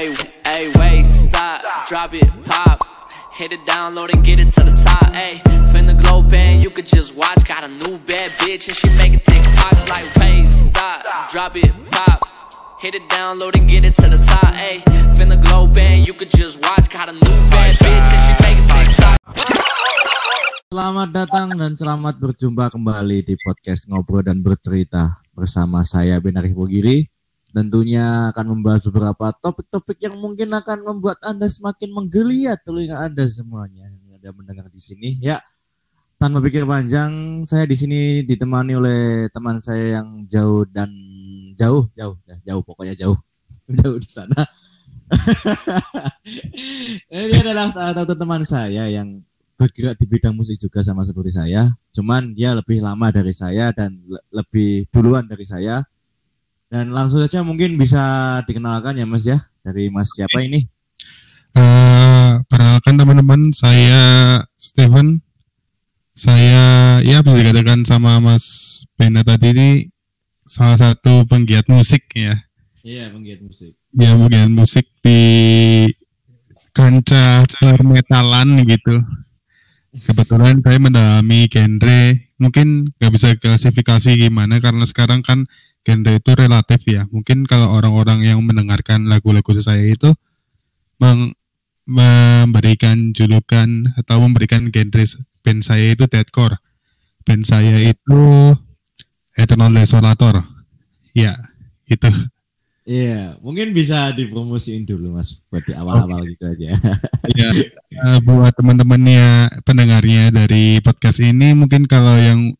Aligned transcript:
Hey, 0.00 0.16
hey, 0.48 0.72
wait, 0.80 1.04
stop, 1.04 1.60
drop 1.84 2.16
it, 2.16 2.24
pop. 2.48 2.80
Hit 3.36 3.52
it, 3.52 3.60
download 3.68 4.08
and 4.08 4.24
get 4.24 4.40
it 4.40 4.48
to 4.56 4.64
the 4.64 4.72
top. 4.72 5.12
Hey, 5.12 5.44
finna 5.76 5.92
glow 5.92 6.24
band, 6.24 6.64
you 6.64 6.72
could 6.72 6.88
just 6.88 7.12
watch. 7.12 7.44
Got 7.44 7.68
a 7.68 7.68
new 7.68 8.00
bad 8.08 8.32
bitch 8.40 8.64
and 8.64 8.72
she 8.80 8.88
making 8.96 9.20
TikToks 9.20 9.92
like, 9.92 10.08
wait, 10.16 10.48
stop, 10.48 11.04
drop 11.28 11.52
it, 11.52 11.68
pop. 11.92 12.16
Hit 12.80 12.96
it, 12.96 13.04
download 13.12 13.52
and 13.60 13.68
get 13.68 13.84
it 13.84 13.92
to 14.00 14.08
the 14.08 14.16
top. 14.16 14.56
Hey, 14.56 14.80
finna 15.20 15.36
glow 15.36 15.68
band, 15.68 16.08
you 16.08 16.16
could 16.16 16.32
just 16.32 16.64
watch. 16.64 16.88
Got 16.88 17.12
a 17.12 17.12
new 17.12 17.36
bad 17.52 17.76
bitch 17.76 18.08
and 18.08 18.22
she 18.24 18.32
making 18.40 18.68
TikToks. 18.72 19.20
Selamat 20.72 21.08
datang 21.12 21.52
dan 21.60 21.76
selamat 21.76 22.16
berjumpa 22.16 22.72
kembali 22.72 23.20
di 23.20 23.36
podcast 23.36 23.84
Ngobrol 23.92 24.24
dan 24.24 24.40
Bercerita 24.40 25.12
bersama 25.36 25.84
saya 25.84 26.16
Benar 26.24 26.48
Bogiri. 26.56 27.19
Tentunya 27.50 28.30
akan 28.30 28.46
membahas 28.54 28.86
beberapa 28.86 29.34
topik-topik 29.42 29.98
yang 29.98 30.14
mungkin 30.18 30.54
akan 30.54 30.86
membuat 30.86 31.18
Anda 31.26 31.50
semakin 31.50 31.90
menggeliat 31.90 32.62
telinga 32.62 33.02
Anda 33.02 33.26
semuanya 33.26 33.90
yang 33.90 34.22
ada 34.22 34.30
mendengar 34.30 34.70
di 34.70 34.78
sini. 34.78 35.18
Ya, 35.18 35.42
tanpa 36.20 36.38
pikir 36.44 36.68
panjang, 36.68 37.42
saya 37.48 37.66
di 37.66 37.74
sini 37.74 38.22
ditemani 38.22 38.76
oleh 38.76 39.00
teman 39.32 39.58
saya 39.58 39.98
yang 39.98 40.28
jauh 40.28 40.68
dan 40.68 40.90
jauh, 41.58 41.88
jauh, 41.96 42.16
ya, 42.28 42.36
jauh 42.46 42.62
pokoknya 42.62 42.94
jauh, 42.94 43.18
jauh 43.82 43.98
di 43.98 44.10
sana. 44.10 44.46
Ini 47.10 47.42
adalah 47.42 47.74
satu 47.74 48.14
teman 48.14 48.46
saya 48.46 48.86
yang 48.86 49.18
bergerak 49.60 50.00
di 50.00 50.08
bidang 50.08 50.32
musik 50.32 50.56
juga 50.56 50.80
sama 50.80 51.04
seperti 51.04 51.36
saya. 51.36 51.68
Cuman 51.92 52.32
dia 52.32 52.56
lebih 52.56 52.80
lama 52.80 53.12
dari 53.12 53.36
saya 53.36 53.76
dan 53.76 54.00
le- 54.08 54.24
lebih 54.32 54.88
duluan 54.88 55.28
dari 55.28 55.44
saya. 55.44 55.84
Dan 56.70 56.94
langsung 56.94 57.18
saja 57.18 57.42
mungkin 57.42 57.74
bisa 57.74 58.38
dikenalkan 58.46 58.94
ya 58.94 59.02
Mas 59.02 59.26
ya. 59.26 59.42
Dari 59.66 59.90
Mas 59.90 60.14
siapa 60.14 60.38
ini? 60.38 60.62
Eh, 61.58 62.30
perkenalkan 62.46 62.94
teman-teman, 62.94 63.50
saya 63.50 64.02
Steven. 64.54 65.18
Saya 66.14 67.00
ya 67.02 67.26
bisa 67.26 67.42
dikatakan 67.42 67.82
sama 67.82 68.22
Mas 68.22 68.46
Bena 68.94 69.26
tadi 69.26 69.50
ini 69.50 69.68
salah 70.46 70.78
satu 70.78 71.26
penggiat 71.26 71.66
musik 71.66 72.06
ya. 72.14 72.38
Iya, 72.86 73.10
penggiat 73.10 73.42
musik. 73.42 73.74
Ya 73.90 74.14
penggiat 74.14 74.50
musik 74.54 74.86
di 75.02 75.20
kancah 76.70 77.42
permetalan 77.58 78.62
gitu. 78.62 79.02
Kebetulan 79.90 80.62
saya 80.62 80.78
mendalami 80.78 81.50
genre, 81.50 82.30
mungkin 82.38 82.94
nggak 82.94 83.10
bisa 83.10 83.34
klasifikasi 83.34 84.14
gimana 84.14 84.62
karena 84.62 84.86
sekarang 84.86 85.26
kan 85.26 85.50
genre 85.90 86.12
itu 86.14 86.30
relatif 86.38 86.80
ya. 86.86 87.10
Mungkin 87.10 87.42
kalau 87.50 87.74
orang-orang 87.74 88.22
yang 88.22 88.38
mendengarkan 88.46 89.10
lagu-lagu 89.10 89.50
saya 89.58 89.82
itu 89.82 90.14
meng- 91.02 91.34
memberikan 91.82 93.10
julukan 93.10 93.90
atau 93.98 94.22
memberikan 94.22 94.70
genre 94.70 95.04
band 95.42 95.66
saya 95.66 95.98
itu 95.98 96.06
deathcore. 96.06 96.62
Band 97.26 97.42
saya 97.42 97.82
itu 97.82 98.22
Eternal 99.34 99.74
Desolator. 99.74 100.46
Ya, 101.10 101.34
itu. 101.90 102.06
Iya, 102.90 103.38
mungkin 103.44 103.70
bisa 103.76 104.10
dipromosiin 104.10 104.88
dulu 104.88 105.14
Mas 105.14 105.38
buat 105.52 105.62
di 105.62 105.76
awal-awal 105.76 106.26
gitu 106.26 106.48
aja. 106.48 106.74
ya 107.38 107.48
eh, 107.52 108.18
buat 108.24 108.50
teman-temannya 108.56 109.52
pendengarnya 109.62 110.32
dari 110.32 110.80
podcast 110.80 111.20
ini 111.22 111.52
mungkin 111.54 111.84
kalau 111.84 112.16
yang 112.16 112.56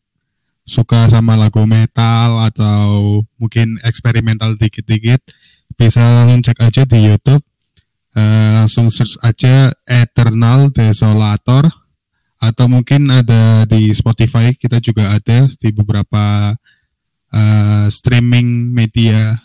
suka 0.63 1.09
sama 1.09 1.35
lagu 1.35 1.65
metal 1.65 2.41
atau 2.47 3.21
mungkin 3.41 3.81
eksperimental 3.81 4.55
dikit-dikit 4.55 5.21
bisa 5.75 6.01
langsung 6.13 6.45
cek 6.45 6.59
aja 6.61 6.83
di 6.85 6.99
YouTube 7.09 7.41
Eh, 8.11 8.49
langsung 8.51 8.91
search 8.91 9.15
aja 9.23 9.71
Eternal 9.87 10.67
Desolator 10.75 11.63
atau 12.43 12.65
mungkin 12.67 13.07
ada 13.07 13.63
di 13.63 13.87
Spotify 13.95 14.51
kita 14.51 14.83
juga 14.83 15.15
ada 15.15 15.47
di 15.47 15.69
beberapa 15.71 16.51
eh, 17.31 17.87
streaming 17.87 18.75
media 18.75 19.39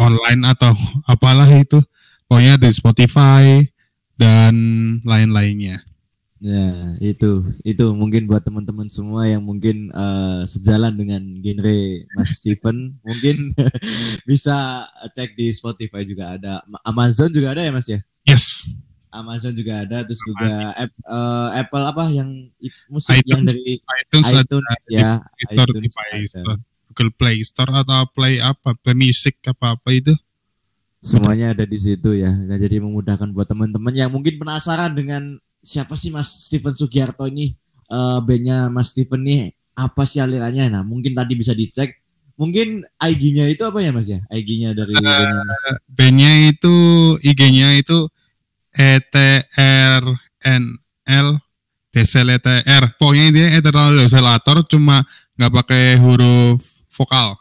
online 0.00 0.48
atau 0.48 0.72
apalah 1.12 1.44
itu 1.60 1.84
pokoknya 2.24 2.56
di 2.56 2.72
Spotify 2.72 3.60
dan 4.16 4.56
lain-lainnya. 5.04 5.84
Ya, 6.36 6.92
itu 7.00 7.48
itu 7.64 7.86
mungkin 7.96 8.28
buat 8.28 8.44
teman-teman 8.44 8.92
semua 8.92 9.24
yang 9.24 9.40
mungkin 9.40 9.88
eh, 9.88 10.40
sejalan 10.44 10.92
dengan 10.92 11.22
genre 11.40 11.78
Mas 12.12 12.28
Steven, 12.40 12.92
mungkin 13.00 13.56
bisa 14.28 14.84
cek 15.16 15.32
di 15.32 15.48
Spotify 15.56 16.04
juga 16.04 16.36
ada, 16.36 16.60
Amazon 16.84 17.32
juga 17.32 17.56
ada 17.56 17.64
ya 17.64 17.72
Mas 17.72 17.88
ya? 17.88 18.04
Yes, 18.28 18.68
Amazon 19.08 19.56
juga 19.56 19.80
ada, 19.88 20.04
terus 20.04 20.20
juga 20.28 20.76
App- 20.76 21.00
eh, 21.08 21.48
Apple 21.64 21.84
apa 21.88 22.04
yang 22.12 22.52
musik 22.92 23.16
iTunes, 23.16 23.32
yang 23.32 23.42
dari 23.48 23.80
iTunes, 23.80 24.26
iTunes 24.28 24.68
ada 24.68 24.92
ya, 24.92 25.10
Store, 25.56 25.72
iTunes. 25.72 25.92
Store. 26.36 26.60
Google 26.96 27.12
Play 27.12 27.36
Store 27.44 27.72
atau 27.80 28.08
Play 28.12 28.40
apa, 28.40 28.76
Play 28.76 28.96
Music 28.96 29.40
apa 29.44 29.76
apa 29.76 29.88
itu. 29.92 30.12
Semuanya 31.04 31.52
ada 31.52 31.68
di 31.68 31.76
situ 31.76 32.16
ya. 32.16 32.32
Nah, 32.32 32.56
jadi 32.56 32.80
memudahkan 32.80 33.30
buat 33.36 33.46
teman-teman 33.46 33.92
yang 33.92 34.08
mungkin 34.08 34.40
penasaran 34.40 34.96
dengan 34.96 35.36
siapa 35.66 35.98
sih 35.98 36.14
Mas 36.14 36.46
Steven 36.46 36.78
Sugiarto 36.78 37.26
ini? 37.26 37.50
Eh 37.90 38.18
bandnya 38.22 38.70
Mas 38.70 38.94
Steven 38.94 39.26
nih 39.26 39.50
apa 39.74 40.06
sih 40.06 40.22
alirannya? 40.22 40.70
Nah, 40.70 40.86
mungkin 40.86 41.18
tadi 41.18 41.34
bisa 41.34 41.50
dicek. 41.50 41.98
Mungkin 42.36 42.84
IG-nya 43.00 43.48
itu 43.50 43.64
apa 43.66 43.82
ya 43.82 43.90
Mas 43.90 44.06
ya? 44.06 44.22
IG-nya 44.30 44.76
dari 44.76 44.94
bandnya 44.94 45.42
Mas. 45.42 45.58
Bandnya 45.90 46.54
itu 46.54 46.74
IG-nya 47.18 47.82
itu 47.82 48.06
E 48.76 49.00
ETRNL 49.00 50.20
DSLTR. 51.88 53.00
Pokoknya 53.00 53.32
dia 53.32 53.56
Eternal 53.56 53.96
Desolator 53.96 54.60
cuma 54.68 55.00
nggak 55.40 55.52
pakai 55.64 55.96
huruf 55.96 56.60
vokal. 56.92 57.40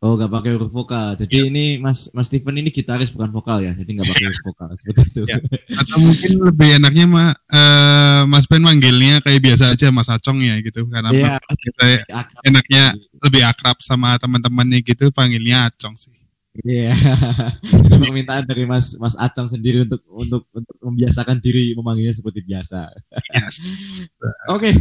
Oh, 0.00 0.16
nggak 0.16 0.32
pakai 0.32 0.56
huruf 0.56 0.72
vokal. 0.72 1.12
Jadi 1.12 1.52
ini 1.52 1.76
Mas 1.76 2.08
Mas 2.16 2.32
Steven 2.32 2.56
ini 2.56 2.72
gitaris 2.72 3.12
bukan 3.12 3.28
vokal 3.28 3.60
ya. 3.60 3.76
Jadi 3.76 4.00
nggak 4.00 4.08
pakai 4.08 4.24
huruf 4.32 4.44
vokal 4.48 4.68
seperti 4.72 5.02
itu. 5.12 5.22
Ya. 5.28 5.36
Atau 5.76 6.00
mungkin 6.00 6.40
lebih 6.40 6.68
enaknya 6.80 7.04
ma, 7.04 7.24
eh, 7.36 8.24
Mas 8.24 8.48
Ben 8.48 8.64
manggilnya 8.64 9.20
kayak 9.20 9.44
biasa 9.44 9.76
aja 9.76 9.92
Mas 9.92 10.08
Acong 10.08 10.40
ya 10.40 10.56
gitu. 10.64 10.88
Karena 10.88 11.12
Iya, 11.12 11.36
saya 11.76 11.96
akrab. 12.16 12.42
enaknya 12.48 12.82
lebih 13.20 13.42
akrab 13.44 13.76
sama 13.84 14.16
teman-temannya 14.16 14.80
gitu 14.80 15.12
panggilnya 15.12 15.68
Acong 15.68 16.00
sih. 16.00 16.16
Iya. 16.64 16.96
Ini 17.84 18.00
permintaan 18.00 18.48
dari 18.48 18.64
Mas 18.64 18.96
Mas 18.96 19.12
Acong 19.20 19.52
sendiri 19.52 19.84
untuk 19.84 20.00
untuk 20.16 20.48
untuk 20.48 20.76
membiasakan 20.80 21.44
diri 21.44 21.76
memanggilnya 21.76 22.16
seperti 22.16 22.40
biasa. 22.40 22.88
Yes. 23.36 23.60
Oke. 24.56 24.72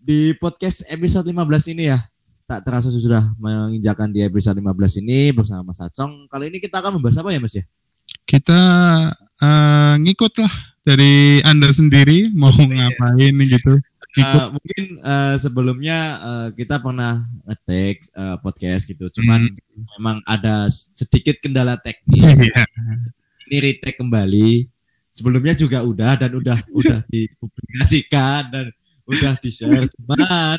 Di 0.00 0.32
podcast 0.40 0.80
episode 0.88 1.28
15 1.28 1.76
ini 1.76 1.92
ya. 1.92 2.00
Tak 2.46 2.62
terasa 2.62 2.94
sudah 2.94 3.34
menginjakan 3.42 4.14
di 4.14 4.22
episode 4.22 4.54
15 4.62 5.02
ini 5.02 5.34
bersama 5.34 5.74
Mas 5.74 5.82
Acong. 5.82 6.30
Kali 6.30 6.46
ini 6.46 6.62
kita 6.62 6.78
akan 6.78 6.94
membahas 6.94 7.18
apa 7.18 7.34
ya 7.34 7.42
Mas 7.42 7.58
ya? 7.58 7.66
Kita 8.22 8.60
eh, 9.18 9.94
ngikut 10.06 10.38
lah 10.38 10.54
dari 10.86 11.42
Anda 11.42 11.74
sendiri 11.74 12.30
mau 12.30 12.54
ngapain 12.54 13.34
gitu. 13.50 13.82
Eh, 14.14 14.46
mungkin 14.54 14.84
eh, 15.02 15.34
sebelumnya 15.42 15.98
eh, 16.22 16.48
kita 16.54 16.78
pernah 16.78 17.18
ngetek 17.50 18.14
eh, 18.14 18.36
podcast 18.38 18.86
gitu. 18.86 19.10
Cuman 19.10 19.50
memang 19.98 20.22
ada 20.22 20.70
sedikit 20.70 21.42
kendala 21.42 21.74
teknis. 21.82 22.46
Iya. 22.46 22.62
Ini 23.50 23.56
retake 23.58 23.98
kembali. 23.98 24.70
Sebelumnya 25.10 25.58
juga 25.58 25.82
udah 25.82 26.14
dan 26.14 26.30
udah 26.30 26.62
udah 26.78 27.02
dipublikasikan 27.10 28.54
dan 28.54 28.70
udah 29.06 29.34
di 29.38 29.50
share. 29.50 29.86
Cuman 29.94 30.58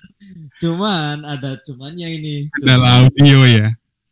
cuman 0.58 1.16
ada 1.24 1.60
cumannya 1.62 2.08
ini. 2.18 2.36
Cuman 2.58 2.64
adalah 2.64 2.94
audio 3.06 3.40
ya. 3.46 3.68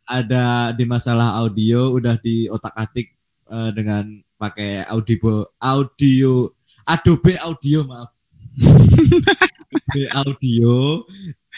ada 0.06 0.70
di 0.70 0.84
masalah 0.86 1.34
audio 1.42 1.90
udah 1.90 2.14
di 2.20 2.46
otak-atik 2.46 3.10
eh, 3.50 3.70
dengan 3.74 4.06
pakai 4.36 4.86
audio 4.86 5.48
audio 5.58 6.52
Adobe 6.86 7.34
Audio 7.40 7.82
maaf. 7.88 8.14
Adobe 9.66 10.02
Audio 10.14 10.74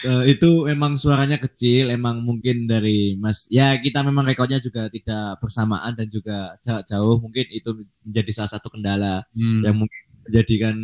eh, 0.01 0.23
itu 0.33 0.49
memang 0.65 0.97
suaranya 0.97 1.37
kecil, 1.37 1.93
emang 1.93 2.23
mungkin 2.25 2.65
dari 2.65 3.13
Mas 3.19 3.45
ya 3.53 3.77
kita 3.77 4.01
memang 4.01 4.25
rekodnya 4.25 4.57
juga 4.57 4.89
tidak 4.89 5.37
bersamaan 5.43 5.93
dan 5.93 6.07
juga 6.09 6.57
jarak 6.65 6.83
jauh 6.89 7.21
mungkin 7.21 7.45
itu 7.53 7.69
menjadi 8.01 8.31
salah 8.33 8.51
satu 8.57 8.67
kendala 8.73 9.21
Hmm. 9.35 9.61
yang 9.61 9.75
mungkin 9.77 10.01
menjadikan 10.25 10.75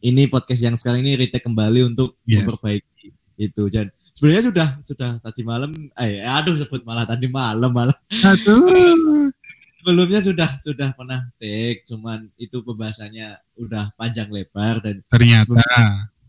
ini 0.00 0.26
podcast 0.26 0.62
yang 0.64 0.76
sekarang 0.76 1.04
ini 1.04 1.16
retake 1.16 1.44
kembali 1.44 1.92
untuk 1.92 2.16
Yes. 2.24 2.44
memperbaiki 2.44 3.08
itu 3.40 3.62
dan 3.72 3.88
sebenarnya 4.12 4.44
sudah 4.52 4.68
sudah 4.84 5.10
tadi 5.16 5.40
malam 5.40 5.72
eh 5.96 6.20
aduh 6.20 6.56
sebut 6.60 6.84
malah 6.84 7.08
tadi 7.08 7.24
malam 7.24 7.72
malah 7.72 7.96
Aduh. 8.20 9.32
sebelumnya 9.80 10.20
sudah 10.20 10.60
sudah 10.60 10.92
pernah 10.92 11.24
take 11.40 11.88
cuman 11.88 12.28
itu 12.36 12.60
pembahasannya 12.60 13.40
udah 13.56 13.96
panjang 13.96 14.28
lebar 14.28 14.84
dan 14.84 15.00
Ternyata 15.08 15.64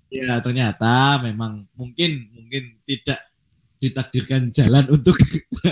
ya 0.07 0.39
ternyata 0.44 1.19
memang 1.19 1.68
mungkin 1.75 2.31
mungkin 2.31 2.79
tidak 2.83 3.27
ditakdirkan 3.81 4.53
jalan 4.53 4.85
untuk 4.88 5.18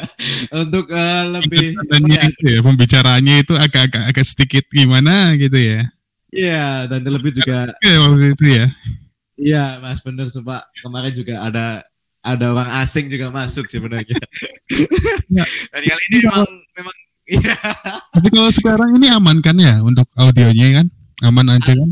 untuk 0.65 0.89
uh, 0.89 1.23
lebih 1.39 1.77
ya, 2.09 2.25
itu 2.25 2.57
ya, 2.57 2.59
pembicaraannya 2.65 3.35
itu 3.45 3.53
agak-agak 3.53 4.03
agak 4.09 4.25
sedikit 4.25 4.65
gimana 4.73 5.37
gitu 5.37 5.55
ya. 5.55 5.87
Iya, 6.29 6.85
dan 6.85 7.01
terlebih 7.01 7.33
juga 7.33 7.73
Oke, 7.73 7.91
waktu 7.97 8.25
itu 8.37 8.45
ya. 8.45 8.65
iya 9.39 9.65
Mas 9.81 10.03
bener 10.03 10.29
sumpah 10.29 10.61
kemarin 10.77 11.13
juga 11.15 11.41
ada 11.41 11.81
ada 12.19 12.45
orang 12.51 12.69
asing 12.83 13.07
juga 13.09 13.31
masuk 13.31 13.65
sebenarnya. 13.71 14.13
Ya. 15.29 15.45
dan 15.73 15.81
kali 15.81 16.03
ini 16.11 16.17
memang 16.25 16.45
memang 16.77 16.95
iya 17.25 17.55
Tapi 18.13 18.27
kalau 18.29 18.49
sekarang 18.53 18.89
ini 18.99 19.07
aman 19.09 19.39
kan 19.41 19.55
ya 19.57 19.81
untuk 19.81 20.05
audionya 20.13 20.83
kan? 20.83 20.87
Aman 21.25 21.49
aja 21.49 21.73
kan? 21.73 21.89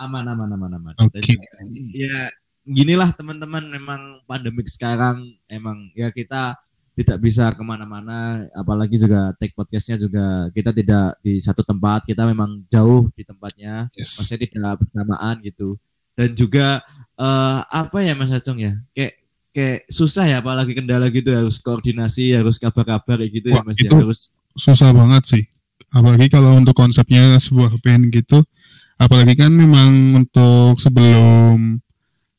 aman 0.00 0.24
aman 0.24 0.48
aman 0.56 0.70
aman. 0.80 0.94
Oke. 0.96 1.20
juga, 1.20 1.44
Ya 1.92 2.32
ginilah 2.64 3.12
teman-teman 3.16 3.64
memang 3.68 4.00
pandemik 4.24 4.68
sekarang 4.68 5.24
emang 5.48 5.88
ya 5.92 6.08
kita 6.12 6.56
tidak 7.00 7.18
bisa 7.18 7.48
ke 7.48 7.62
mana-mana 7.64 8.44
apalagi 8.52 9.00
juga 9.00 9.32
take 9.40 9.56
podcastnya 9.56 9.96
juga 9.96 10.52
kita 10.52 10.70
tidak 10.70 11.16
di 11.24 11.40
satu 11.40 11.64
tempat 11.64 12.04
kita 12.04 12.28
memang 12.28 12.60
jauh 12.68 13.08
di 13.16 13.24
tempatnya 13.24 13.88
Yes. 13.96 14.20
maksudnya 14.20 14.44
tidak 14.44 14.72
bersamaan 14.84 15.34
gitu 15.40 15.80
dan 16.12 16.36
juga 16.36 16.84
eh, 17.16 17.58
apa 17.64 17.98
ya 18.04 18.12
Mas 18.12 18.28
Acung 18.30 18.60
ya 18.60 18.76
kayak 18.92 19.14
kayak 19.50 19.78
susah 19.88 20.28
ya 20.28 20.38
apalagi 20.38 20.76
kendala 20.76 21.10
gitu 21.10 21.32
harus 21.32 21.58
koordinasi 21.58 22.36
harus 22.36 22.60
kabar-kabar 22.60 23.18
gitu 23.24 23.50
ya 23.50 23.58
Wah, 23.58 23.64
Mas 23.64 23.80
ya 23.80 23.88
itu- 23.88 23.96
harus 23.98 24.20
Susah 24.50 24.90
banget 24.90 25.22
sih. 25.30 25.44
Apalagi 25.94 26.26
kalau 26.26 26.58
untuk 26.58 26.74
konsepnya 26.74 27.38
sebuah 27.38 27.78
band 27.78 28.10
gitu. 28.10 28.42
Apalagi 28.98 29.38
kan 29.38 29.54
memang 29.54 30.18
untuk 30.18 30.74
sebelum 30.82 31.78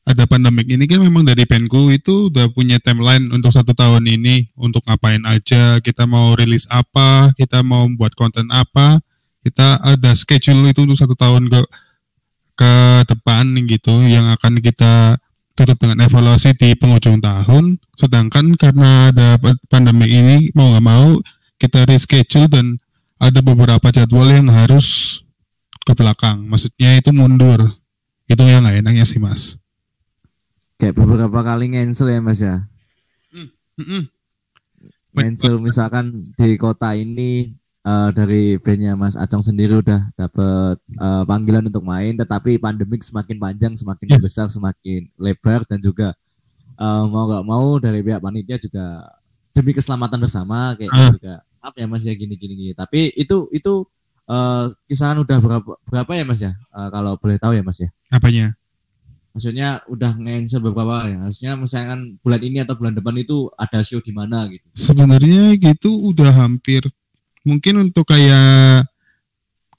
ada 0.02 0.26
pandemik 0.26 0.66
ini 0.66 0.90
kan 0.90 0.98
memang 0.98 1.22
dari 1.22 1.46
bandku 1.46 1.94
itu 1.94 2.26
udah 2.26 2.50
punya 2.50 2.82
timeline 2.82 3.30
untuk 3.30 3.54
satu 3.54 3.70
tahun 3.70 4.02
ini 4.02 4.50
untuk 4.58 4.82
ngapain 4.82 5.22
aja 5.22 5.78
kita 5.78 6.10
mau 6.10 6.34
rilis 6.34 6.66
apa 6.66 7.30
kita 7.38 7.62
mau 7.62 7.86
buat 7.94 8.10
konten 8.18 8.50
apa 8.50 8.98
kita 9.46 9.78
ada 9.78 10.10
schedule 10.18 10.66
itu 10.74 10.82
untuk 10.82 10.98
satu 10.98 11.14
tahun 11.14 11.46
ke 11.46 11.60
ke 12.58 12.72
depan 13.10 13.46
gitu 13.70 13.94
yang 14.06 14.26
akan 14.30 14.58
kita 14.58 15.22
tutup 15.54 15.78
dengan 15.78 16.04
evaluasi 16.04 16.54
di 16.54 16.72
penghujung 16.78 17.18
tahun. 17.18 17.80
Sedangkan 17.96 18.54
karena 18.54 19.10
ada 19.10 19.36
pa- 19.40 19.58
pandemi 19.66 20.08
ini 20.08 20.36
mau 20.54 20.70
nggak 20.70 20.84
mau 20.84 21.18
kita 21.58 21.84
reschedule 21.88 22.46
dan 22.46 22.78
ada 23.18 23.40
beberapa 23.42 23.88
jadwal 23.90 24.30
yang 24.30 24.46
harus 24.52 25.20
ke 25.82 25.92
belakang. 25.96 26.44
Maksudnya 26.46 27.02
itu 27.02 27.10
mundur. 27.10 27.78
Itu 28.30 28.46
yang 28.46 28.62
nggak 28.62 28.84
enaknya 28.84 29.04
sih 29.08 29.18
mas 29.18 29.61
kayak 30.82 30.98
beberapa 30.98 31.38
kali 31.40 31.70
cancel 31.70 32.10
ya 32.10 32.18
Mas 32.18 32.42
ya 32.42 32.66
Mm-mm. 33.78 34.02
cancel 35.14 35.56
misalkan 35.58 36.34
di 36.34 36.56
kota 36.56 36.92
ini 36.92 37.54
eh, 37.82 38.08
dari 38.10 38.56
bandnya 38.58 38.92
Mas 38.94 39.14
Acong 39.14 39.40
sendiri 39.40 39.78
udah 39.78 40.10
dapet 40.12 40.76
eh, 40.92 41.22
panggilan 41.22 41.68
untuk 41.68 41.82
main 41.82 42.12
tetapi 42.12 42.58
pandemik 42.58 43.00
semakin 43.00 43.38
panjang 43.38 43.72
semakin 43.72 44.06
Yes. 44.10 44.20
besar 44.20 44.46
semakin 44.48 45.06
lebar 45.16 45.62
dan 45.64 45.78
juga 45.78 46.18
eh, 46.74 47.04
mau 47.06 47.24
nggak 47.24 47.44
mau 47.44 47.78
dari 47.78 48.00
pihak 48.00 48.18
panitia 48.18 48.58
juga 48.58 49.06
demi 49.52 49.70
keselamatan 49.70 50.18
bersama 50.18 50.74
kayak 50.74 50.90
Ah. 50.90 51.12
juga 51.12 51.34
maaf 51.62 51.74
ya 51.76 51.86
Mas 51.86 52.02
ya 52.02 52.12
gini 52.12 52.34
gini 52.34 52.54
gini 52.54 52.72
tapi 52.72 53.12
itu 53.14 53.46
itu 53.50 53.86
eh, 54.26 54.64
kisaran 54.86 55.20
udah 55.20 55.38
berapa 55.38 55.70
berapa 55.86 56.12
ya 56.12 56.24
Mas 56.24 56.40
ya 56.40 56.52
Eh, 56.52 56.88
kalau 56.90 57.14
boleh 57.16 57.36
tahu 57.36 57.52
ya 57.52 57.62
Mas 57.62 57.78
ya 57.78 57.88
apanya 58.08 58.56
maksudnya 59.32 59.80
udah 59.88 60.12
cancel 60.14 60.60
beberapa 60.60 61.08
ya. 61.08 61.18
Harusnya 61.24 61.52
misalkan 61.56 62.20
bulan 62.20 62.40
ini 62.44 62.58
atau 62.62 62.76
bulan 62.76 62.94
depan 62.94 63.16
itu 63.18 63.48
ada 63.56 63.80
show 63.80 63.98
di 63.98 64.12
mana 64.12 64.46
gitu. 64.48 64.64
Sebenarnya 64.76 65.56
gitu 65.56 65.90
udah 66.12 66.30
hampir 66.32 66.84
mungkin 67.42 67.90
untuk 67.90 68.06
kayak 68.06 68.86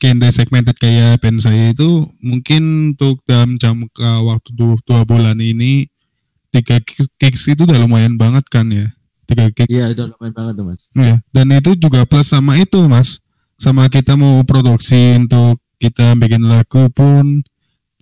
genre 0.02 0.30
segmented 0.36 0.76
kayak 0.76 1.24
band 1.24 1.40
saya 1.40 1.72
itu 1.72 2.12
mungkin 2.20 2.92
untuk 2.92 3.24
dalam 3.24 3.56
jam 3.56 3.88
waktu 4.28 4.50
dua, 4.52 4.76
dua 4.84 5.08
bulan 5.08 5.40
ini 5.40 5.88
tiga 6.52 6.84
gigs 6.84 7.08
gigs 7.16 7.44
itu 7.48 7.64
udah 7.64 7.80
lumayan 7.80 8.20
banget 8.20 8.44
kan 8.52 8.68
ya? 8.68 8.92
Tiga 9.24 9.48
gigs. 9.54 9.72
Iya 9.72 9.96
itu 9.96 10.04
lumayan 10.04 10.36
banget 10.36 10.54
tuh 10.60 10.66
mas. 10.68 10.82
ya 10.92 11.24
dan 11.32 11.48
itu 11.56 11.72
juga 11.80 12.04
plus 12.04 12.28
sama 12.28 12.60
itu 12.60 12.84
mas. 12.90 13.24
Sama 13.56 13.88
kita 13.88 14.20
mau 14.20 14.44
produksi 14.44 15.16
untuk 15.16 15.62
kita 15.80 16.20
bikin 16.20 16.52
lagu 16.52 16.92
pun 16.92 17.40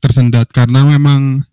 tersendat 0.01 0.49
karena 0.49 0.83
memang 0.83 1.45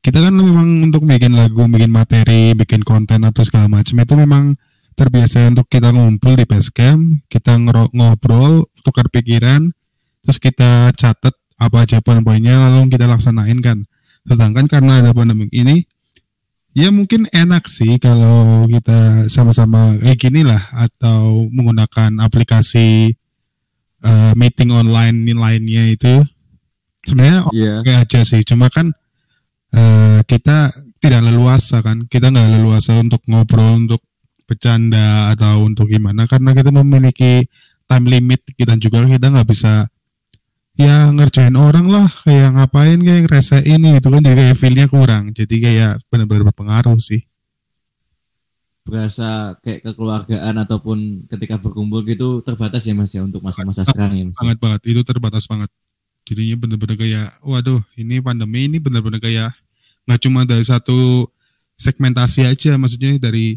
kita 0.00 0.16
kan 0.16 0.32
memang 0.32 0.88
untuk 0.88 1.04
bikin 1.04 1.36
lagu, 1.36 1.68
bikin 1.68 1.92
materi, 1.92 2.56
bikin 2.56 2.80
konten 2.80 3.20
atau 3.20 3.44
segala 3.44 3.68
macam 3.68 4.00
itu 4.00 4.14
memang 4.16 4.56
terbiasa 4.96 5.52
untuk 5.52 5.68
kita 5.68 5.92
ngumpul 5.92 6.40
di 6.40 6.48
basecamp, 6.48 7.28
kita 7.28 7.60
ngobrol, 7.92 8.64
tukar 8.80 9.12
pikiran, 9.12 9.68
terus 10.24 10.40
kita 10.40 10.96
catat 10.96 11.36
apa 11.60 11.84
aja 11.84 12.00
poin-poinnya 12.00 12.56
lalu 12.56 12.88
kita 12.88 13.04
laksanain 13.04 13.60
kan. 13.60 13.84
Sedangkan 14.24 14.64
karena 14.72 15.04
ada 15.04 15.12
pandemi 15.12 15.52
ini, 15.52 15.84
ya 16.72 16.88
mungkin 16.88 17.28
enak 17.28 17.68
sih 17.68 18.00
kalau 18.00 18.64
kita 18.72 19.28
sama-sama 19.28 20.00
kayak 20.00 20.16
gini 20.16 20.48
lah 20.48 20.64
atau 20.72 21.44
menggunakan 21.52 22.24
aplikasi 22.24 23.12
eh, 24.00 24.32
meeting 24.32 24.72
online 24.72 25.28
lainnya 25.28 25.92
itu 25.92 26.24
sebenarnya 27.10 27.40
Iya. 27.50 27.74
oke 27.82 27.92
aja 28.06 28.20
sih 28.22 28.40
cuma 28.46 28.70
kan 28.70 28.94
eh, 29.74 30.22
kita 30.24 30.70
tidak 31.02 31.20
leluasa 31.26 31.82
kan 31.82 32.06
kita 32.06 32.30
nggak 32.30 32.48
leluasa 32.56 32.94
untuk 32.96 33.20
ngobrol 33.26 33.82
untuk 33.82 34.00
bercanda 34.46 35.30
atau 35.30 35.62
untuk 35.62 35.86
gimana 35.86 36.26
karena 36.26 36.50
kita 36.50 36.70
memiliki 36.70 37.46
time 37.86 38.06
limit 38.06 38.42
kita 38.54 38.74
juga 38.78 39.06
kita 39.06 39.30
nggak 39.30 39.46
bisa 39.46 39.86
ya 40.74 41.10
ngerjain 41.10 41.54
orang 41.54 41.86
lah 41.86 42.08
kayak 42.24 42.56
ngapain 42.56 42.98
kayak 42.98 43.28
ngerasain 43.28 43.78
gitu 43.78 44.08
kan 44.08 44.20
jadi 44.22 44.36
kayak 44.38 44.56
feelnya 44.58 44.86
kurang 44.88 45.30
jadi 45.30 45.54
kayak 45.60 45.92
benar-benar 46.08 46.50
berpengaruh 46.50 46.98
sih 46.98 47.26
Berasa 48.80 49.54
kayak 49.60 49.86
kekeluargaan 49.86 50.56
ataupun 50.66 51.28
ketika 51.30 51.60
berkumpul 51.60 52.00
gitu 52.02 52.40
terbatas 52.42 52.82
ya 52.88 52.96
mas 52.96 53.12
ya 53.12 53.22
untuk 53.22 53.44
masa-masa 53.44 53.84
sekarang 53.86 54.18
ya 54.18 54.24
mas. 54.26 54.34
sangat 54.40 54.56
banget 54.58 54.80
itu 54.88 55.00
terbatas 55.04 55.44
banget 55.46 55.70
jadinya 56.26 56.56
bener-bener 56.60 56.96
kayak 56.96 57.28
waduh 57.42 57.80
ini 57.96 58.20
pandemi 58.22 58.68
ini 58.68 58.78
bener-bener 58.78 59.20
kayak 59.20 59.50
nggak 60.06 60.20
cuma 60.20 60.46
dari 60.46 60.64
satu 60.64 61.28
segmentasi 61.80 62.44
aja 62.44 62.76
maksudnya 62.76 63.16
dari 63.16 63.56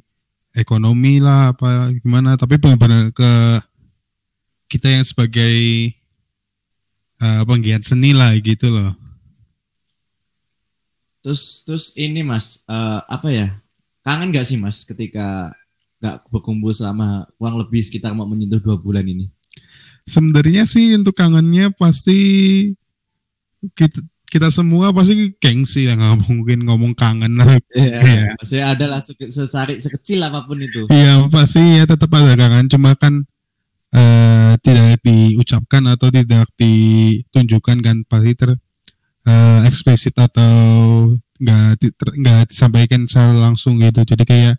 ekonomi 0.55 1.19
lah 1.19 1.51
apa 1.51 1.91
gimana 1.99 2.39
tapi 2.39 2.55
bener-bener 2.57 3.11
ke 3.11 3.31
kita 4.71 4.89
yang 4.89 5.05
sebagai 5.05 5.55
eh, 7.19 7.41
penggiat 7.45 7.83
seni 7.83 8.15
lah 8.15 8.33
gitu 8.39 8.69
loh 8.71 9.03
Terus 11.23 11.63
terus 11.63 11.85
ini 11.95 12.19
mas 12.19 12.59
eh, 12.67 12.99
apa 13.07 13.31
ya 13.31 13.47
kangen 14.03 14.35
nggak 14.35 14.43
sih 14.43 14.59
mas 14.59 14.83
ketika 14.83 15.55
nggak 16.03 16.27
berkumpul 16.27 16.75
selama 16.75 17.23
kurang 17.39 17.63
lebih 17.63 17.79
sekitar 17.79 18.11
mau 18.11 18.27
menyentuh 18.27 18.59
dua 18.59 18.75
bulan 18.75 19.07
ini? 19.07 19.31
Sebenarnya 20.03 20.63
sih 20.63 20.93
untuk 20.93 21.13
kangennya 21.13 21.71
pasti 21.71 22.19
kita 23.73 23.99
kita 24.27 24.49
semua 24.49 24.89
pasti 24.89 25.37
gengsi 25.37 25.85
ya 25.85 25.93
nggak 25.93 26.25
mungkin 26.25 26.65
ngomong 26.65 26.97
kangen 26.97 27.37
Iya. 27.37 27.57
Iya. 27.77 28.33
Maksudnya 28.33 28.65
adalah 28.73 28.99
seke- 28.99 29.29
sesari 29.29 29.77
sekecil 29.77 30.19
apa 30.19 30.43
pun 30.43 30.57
itu. 30.57 30.89
Iya 30.89 31.29
pasti 31.29 31.61
ya 31.77 31.85
tetap 31.85 32.09
ada 32.11 32.33
kangen 32.33 32.65
cuma 32.65 32.97
kan 32.97 33.23
eh, 33.93 34.53
tidak 34.59 34.99
diucapkan 35.05 35.85
atau 35.85 36.09
tidak 36.09 36.49
ditunjukkan 36.57 37.77
kan 37.79 37.97
pasti 38.03 38.31
ter 38.33 38.49
eh, 39.23 39.59
eksplisit 39.69 40.17
atau 40.17 40.51
nggak 41.37 41.67
di- 41.77 41.93
nggak 41.93 42.49
disampaikan 42.49 43.05
secara 43.05 43.37
langsung 43.37 43.77
gitu 43.77 44.01
jadi 44.01 44.23
kayak 44.25 44.55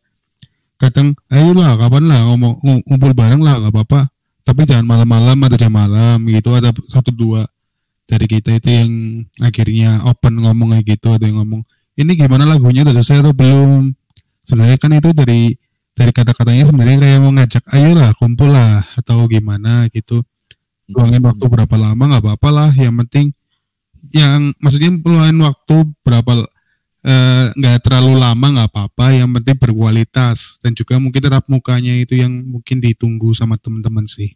kadang 0.78 1.18
ayolah 1.28 1.74
kapan 1.74 2.04
lah 2.06 2.20
ngomong 2.30 2.62
ngu- 2.62 2.84
ngumpul 2.86 3.10
bareng 3.10 3.42
lah 3.42 3.58
nggak 3.58 3.74
apa-apa 3.74 4.00
tapi 4.44 4.68
jangan 4.68 4.84
malam-malam 4.84 5.40
atau 5.48 5.56
jam 5.56 5.72
malam 5.72 6.20
gitu 6.28 6.52
ada 6.52 6.70
satu 6.92 7.10
dua. 7.10 7.48
Dari 8.04 8.28
kita 8.28 8.60
itu 8.60 8.68
yang 8.68 8.90
akhirnya 9.40 10.04
open 10.04 10.44
ngomong 10.44 10.76
kayak 10.76 11.00
gitu 11.00 11.16
ada 11.16 11.24
yang 11.24 11.40
ngomong 11.40 11.64
ini 11.96 12.12
gimana 12.20 12.44
lagunya 12.44 12.84
udah 12.84 12.94
selesai 13.00 13.24
atau 13.24 13.32
belum? 13.32 13.96
Sebenarnya 14.44 14.76
kan 14.76 14.92
itu 14.92 15.10
dari 15.16 15.56
dari 15.96 16.12
kata-katanya 16.12 16.68
sebenarnya 16.68 16.98
kayak 17.00 17.18
mau 17.24 17.32
ngajak 17.32 17.64
ayolah 17.72 18.10
kumpul 18.20 18.52
lah 18.52 18.84
atau 18.92 19.24
gimana 19.24 19.88
gitu. 19.88 20.20
Luangin 20.92 21.24
waktu 21.24 21.44
berapa 21.48 21.74
lama 21.80 22.02
nggak 22.04 22.22
apa-apa 22.28 22.48
lah 22.52 22.70
yang 22.76 22.92
penting 23.00 23.32
yang 24.12 24.52
maksudnya 24.60 24.92
luangin 25.00 25.40
waktu 25.40 25.88
berapa 26.04 26.44
eh, 27.04 27.44
nggak 27.54 27.76
terlalu 27.84 28.16
lama 28.16 28.46
nggak 28.58 28.70
apa-apa. 28.72 29.06
Yang 29.12 29.30
penting 29.40 29.58
berkualitas. 29.60 30.58
Dan 30.64 30.72
juga 30.72 30.96
mungkin 30.96 31.20
tetap 31.20 31.44
mukanya 31.46 31.92
itu 31.92 32.16
yang 32.16 32.32
mungkin 32.32 32.80
ditunggu 32.80 33.36
sama 33.36 33.60
teman-teman 33.60 34.08
sih 34.08 34.34